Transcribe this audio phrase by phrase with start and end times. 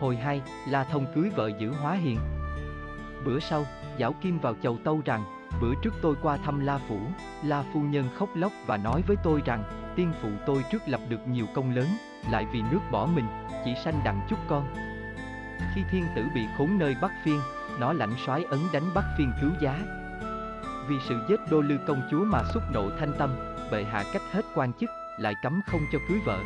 [0.00, 2.18] Hồi 2, La Thông cưới vợ giữ hóa hiền.
[3.24, 3.66] Bữa sau,
[3.98, 5.24] Giảo Kim vào chầu tâu rằng,
[5.60, 6.98] bữa trước tôi qua thăm La Phủ,
[7.44, 9.64] La Phu Nhân khóc lóc và nói với tôi rằng,
[9.96, 11.86] tiên phụ tôi trước lập được nhiều công lớn,
[12.30, 13.26] lại vì nước bỏ mình,
[13.64, 14.74] chỉ sanh đặng chút con.
[15.74, 17.40] Khi thiên tử bị khốn nơi Bắc Phiên,
[17.78, 19.78] nó lãnh soái ấn đánh Bắc Phiên cứu giá.
[20.88, 23.30] Vì sự giết đô lư công chúa mà xúc nộ thanh tâm,
[23.70, 26.38] bệ hạ cách hết quan chức, lại cấm không cho cưới vợ.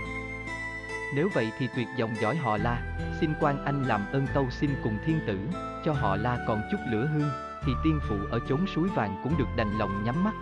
[1.14, 2.82] Nếu vậy thì tuyệt dòng giỏi họ La,
[3.20, 5.38] xin quan anh làm ơn tâu xin cùng thiên tử,
[5.84, 7.30] cho họ La còn chút lửa hương,
[7.66, 10.34] thì tiên phụ ở chốn suối vàng cũng được đành lòng nhắm mắt.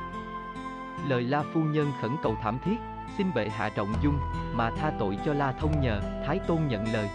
[1.09, 2.77] Lời La phu nhân khẩn cầu thảm thiết,
[3.19, 4.19] xin bệ hạ trọng dung,
[4.53, 7.09] mà tha tội cho La thông nhờ, Thái Tôn nhận lời.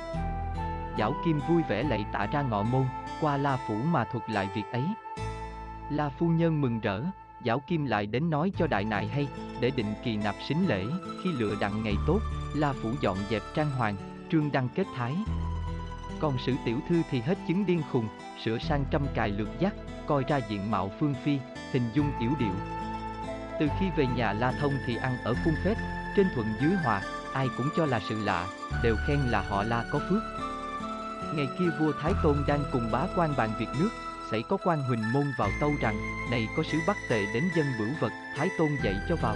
[0.97, 2.85] Giảo Kim vui vẻ lạy tạ ra ngọ môn,
[3.21, 4.85] qua La phủ mà thuật lại việc ấy.
[5.89, 7.01] La phu nhân mừng rỡ,
[7.45, 9.27] Giảo Kim lại đến nói cho đại nại hay,
[9.59, 10.85] để định kỳ nạp sính lễ,
[11.23, 12.19] khi lựa đặng ngày tốt,
[12.55, 13.95] La phủ dọn dẹp trang hoàng,
[14.31, 15.15] trương đăng kết thái.
[16.19, 18.07] Còn sử tiểu thư thì hết chứng điên khùng,
[18.45, 19.73] sửa sang trăm cài lược dắt,
[20.07, 21.37] coi ra diện mạo phương phi,
[21.71, 22.53] hình dung tiểu điệu.
[23.59, 25.77] Từ khi về nhà La Thông thì ăn ở phun phết,
[26.15, 27.01] trên thuận dưới hòa,
[27.33, 28.47] ai cũng cho là sự lạ,
[28.83, 30.23] đều khen là họ La có phước.
[31.35, 33.89] Ngày kia vua Thái Tôn đang cùng bá quan bàn việc nước,
[34.31, 35.95] xảy có quan huỳnh môn vào tâu rằng,
[36.31, 39.35] này có sứ Bắc Tề đến dân bửu vật, Thái Tôn dạy cho vào.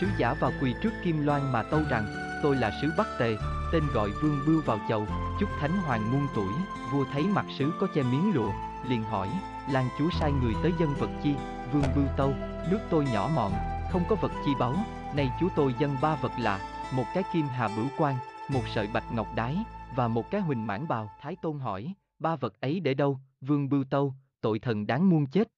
[0.00, 2.06] Sứ giả vào quỳ trước Kim Loan mà tâu rằng,
[2.42, 3.36] tôi là sứ Bắc Tề,
[3.72, 5.06] tên gọi Vương Bưu vào chầu,
[5.40, 6.52] chúc Thánh Hoàng muôn tuổi,
[6.92, 8.52] vua thấy mặt sứ có che miếng lụa,
[8.88, 9.28] liền hỏi,
[9.70, 11.34] Lan chúa sai người tới dân vật chi,
[11.72, 12.34] Vương Bưu tâu,
[12.70, 13.52] nước tôi nhỏ mọn,
[13.92, 14.74] không có vật chi báu,
[15.14, 16.60] nay chúa tôi dân ba vật là,
[16.92, 18.14] một cái kim hà bửu quan,
[18.48, 19.56] một sợi bạch ngọc đái,
[19.96, 21.10] và một cái huỳnh mãn bào.
[21.22, 25.26] Thái Tôn hỏi, ba vật ấy để đâu, Vương Bưu tâu, tội thần đáng muôn
[25.26, 25.48] chết.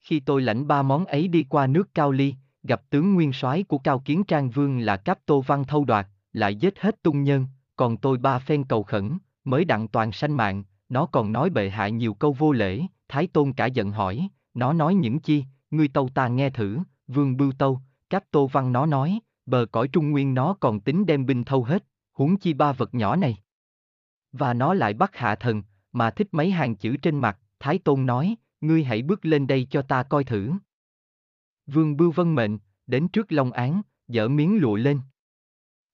[0.00, 3.62] Khi tôi lãnh ba món ấy đi qua nước Cao Ly, gặp tướng nguyên soái
[3.62, 7.24] của Cao Kiến Trang Vương là Cáp Tô Văn thâu đoạt, lại giết hết tung
[7.24, 11.50] nhân, còn tôi ba phen cầu khẩn, mới đặng toàn sanh mạng, nó còn nói
[11.50, 15.44] bệ hạ nhiều câu vô lễ, Thái Tôn cả giận hỏi, nó nói những chi,
[15.70, 19.88] ngươi tâu ta nghe thử, Vương Bưu tâu, Cáp Tô Văn nó nói, bờ cõi
[19.88, 23.38] Trung Nguyên nó còn tính đem binh thâu hết, huống chi ba vật nhỏ này.
[24.32, 28.06] Và nó lại bắt hạ thần, mà thích mấy hàng chữ trên mặt, Thái Tôn
[28.06, 30.52] nói, ngươi hãy bước lên đây cho ta coi thử.
[31.66, 35.00] Vương Bưu vân mệnh, đến trước Long Án, dở miếng lụa lên.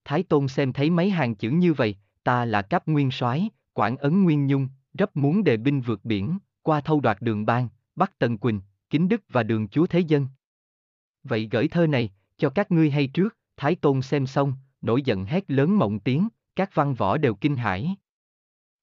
[0.05, 3.97] Thái Tôn xem thấy mấy hàng chữ như vậy, ta là cấp nguyên soái, quản
[3.97, 8.19] ấn nguyên nhung, rất muốn đề binh vượt biển, qua thâu đoạt đường bang, bắt
[8.19, 8.61] Tần Quỳnh,
[8.91, 10.29] Kính Đức và đường chúa thế dân.
[11.25, 15.25] Vậy gửi thơ này, cho các ngươi hay trước, Thái Tôn xem xong, nổi giận
[15.25, 17.97] hét lớn mộng tiếng, các văn võ đều kinh hãi.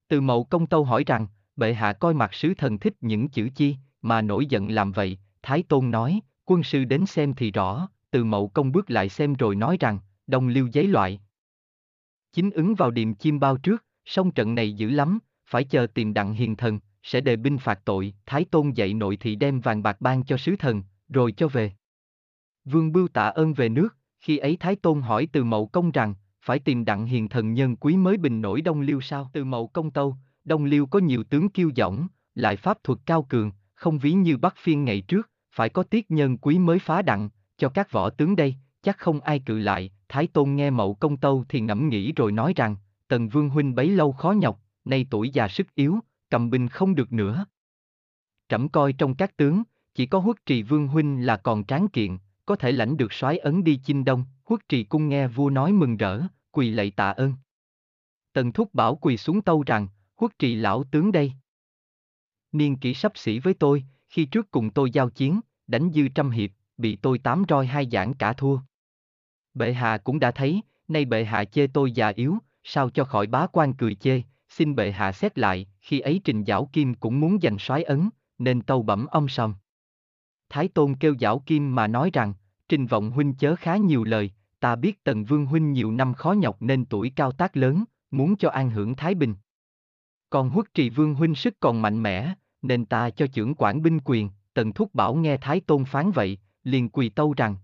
[0.09, 3.49] Từ mậu công tâu hỏi rằng, bệ hạ coi mặt sứ thần thích những chữ
[3.55, 7.89] chi, mà nổi giận làm vậy, Thái Tôn nói, quân sư đến xem thì rõ,
[8.11, 11.21] từ mậu công bước lại xem rồi nói rằng, đồng liêu giấy loại.
[12.33, 16.13] Chính ứng vào điềm chim bao trước, song trận này dữ lắm, phải chờ tìm
[16.13, 19.83] đặng hiền thần, sẽ đề binh phạt tội, Thái Tôn dạy nội thị đem vàng
[19.83, 21.71] bạc ban cho sứ thần, rồi cho về.
[22.65, 26.15] Vương Bưu tạ ơn về nước, khi ấy Thái Tôn hỏi từ mậu công rằng,
[26.41, 29.29] phải tìm đặng hiền thần nhân quý mới bình nổi Đông Liêu sao?
[29.33, 33.23] Từ mậu công tâu, Đông Liêu có nhiều tướng kiêu dõng, lại pháp thuật cao
[33.23, 37.01] cường, không ví như Bắc Phiên ngày trước, phải có tiết nhân quý mới phá
[37.01, 40.93] đặng, cho các võ tướng đây, chắc không ai cự lại, Thái Tôn nghe mậu
[40.93, 42.75] công tâu thì ngẫm nghĩ rồi nói rằng,
[43.07, 46.95] Tần Vương Huynh bấy lâu khó nhọc, nay tuổi già sức yếu, cầm binh không
[46.95, 47.45] được nữa.
[48.49, 49.63] Trẫm coi trong các tướng,
[49.95, 53.37] chỉ có huất trì Vương Huynh là còn tráng kiện, có thể lãnh được soái
[53.37, 56.21] ấn đi chinh đông, Quốc trì cung nghe vua nói mừng rỡ,
[56.51, 57.33] quỳ lạy tạ ơn.
[58.33, 61.33] Tần Thúc bảo quỳ xuống tâu rằng, Quốc trì lão tướng đây.
[62.51, 66.29] Niên kỷ sắp xỉ với tôi, khi trước cùng tôi giao chiến, đánh dư trăm
[66.29, 68.59] hiệp, bị tôi tám roi hai giảng cả thua.
[69.53, 73.27] Bệ hạ cũng đã thấy, nay bệ hạ chê tôi già yếu, sao cho khỏi
[73.27, 77.19] bá quan cười chê, xin bệ hạ xét lại, khi ấy trình giảo kim cũng
[77.19, 79.55] muốn giành soái ấn, nên tâu bẩm ông sầm.
[80.49, 82.33] Thái Tôn kêu giảo kim mà nói rằng,
[82.69, 86.31] trình vọng huynh chớ khá nhiều lời, ta biết tần vương huynh nhiều năm khó
[86.31, 89.35] nhọc nên tuổi cao tác lớn, muốn cho an hưởng thái bình.
[90.29, 93.99] Còn huất trì vương huynh sức còn mạnh mẽ, nên ta cho trưởng quản binh
[94.05, 97.55] quyền, tần thúc bảo nghe thái tôn phán vậy, liền quỳ tâu rằng.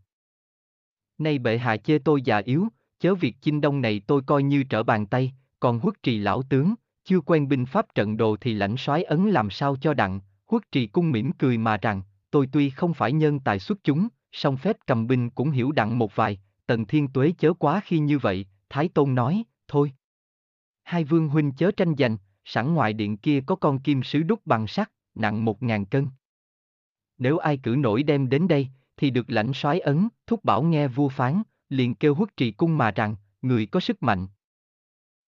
[1.18, 2.68] Nay bệ hạ chê tôi già yếu,
[3.00, 6.44] chớ việc chinh đông này tôi coi như trở bàn tay, còn huất trì lão
[6.44, 10.20] tướng, chưa quen binh pháp trận đồ thì lãnh soái ấn làm sao cho đặng,
[10.46, 12.02] huất trì cung mỉm cười mà rằng,
[12.32, 16.00] tôi tuy không phải nhân tài xuất chúng, song phép cầm binh cũng hiểu đặng
[16.00, 19.94] một vài, tần thiên tuế chớ quá khi như vậy, Thái Tôn nói, thôi.
[20.84, 24.42] Hai vương huynh chớ tranh giành, sẵn ngoài điện kia có con kim sứ đúc
[24.46, 26.08] bằng sắt, nặng một ngàn cân.
[27.18, 28.68] Nếu ai cử nổi đem đến đây,
[28.98, 32.78] thì được lãnh soái ấn, thúc bảo nghe vua phán, liền kêu huất trì cung
[32.78, 34.28] mà rằng, người có sức mạnh.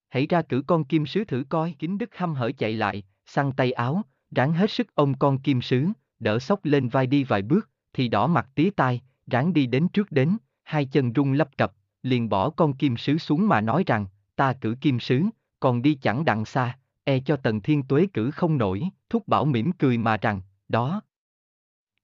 [0.10, 1.76] hãy ra cử con kim sứ thử coi.
[1.80, 4.02] Kính đức hăm hở chạy lại, săn tay áo,
[4.32, 5.88] ráng hết sức ôm con kim sứ,
[6.20, 9.88] đỡ sóc lên vai đi vài bước, thì đỏ mặt tía tai, ráng đi đến
[9.90, 10.38] trước đến,
[10.68, 11.74] hai chân rung lấp cập,
[12.04, 14.06] liền bỏ con kim sứ xuống mà nói rằng,
[14.36, 15.24] ta cử kim sứ,
[15.60, 19.46] còn đi chẳng đặng xa, e cho tần thiên tuế cử không nổi, thúc bảo
[19.46, 21.02] mỉm cười mà rằng, đó.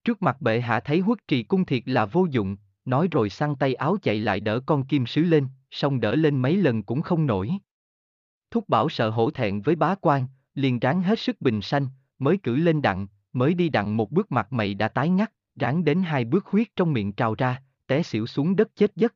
[0.03, 3.55] Trước mặt bệ hạ thấy huất trì cung thiệt là vô dụng, nói rồi sang
[3.55, 7.01] tay áo chạy lại đỡ con kim sứ lên, song đỡ lên mấy lần cũng
[7.01, 7.51] không nổi.
[8.51, 11.87] Thúc bảo sợ hổ thẹn với bá quan, liền ráng hết sức bình sanh,
[12.19, 15.83] mới cử lên đặng, mới đi đặng một bước mặt mày đã tái ngắt, ráng
[15.83, 19.13] đến hai bước huyết trong miệng trào ra, té xỉu xuống đất chết giấc,